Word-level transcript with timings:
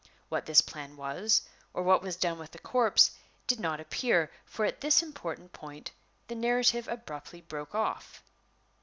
What 0.29 0.47
this 0.47 0.61
plan 0.61 0.97
was, 0.97 1.43
or 1.75 1.83
what 1.83 2.01
was 2.01 2.15
done 2.15 2.39
with 2.39 2.49
the 2.53 2.57
corpse, 2.57 3.11
did 3.45 3.59
not 3.59 3.79
appear, 3.79 4.31
for 4.47 4.65
at 4.65 4.81
this 4.81 5.03
important 5.03 5.53
point 5.53 5.91
the 6.27 6.33
narrative 6.33 6.87
abruptly 6.87 7.41
broke 7.41 7.75
off. 7.75 8.23